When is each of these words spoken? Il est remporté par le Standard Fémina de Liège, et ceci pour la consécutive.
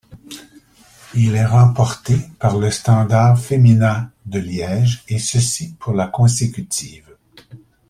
Il 1.13 1.35
est 1.35 1.45
remporté 1.45 2.17
par 2.39 2.57
le 2.57 2.71
Standard 2.71 3.39
Fémina 3.39 4.09
de 4.25 4.39
Liège, 4.39 5.03
et 5.07 5.19
ceci 5.19 5.75
pour 5.77 5.93
la 5.93 6.07
consécutive. 6.07 7.15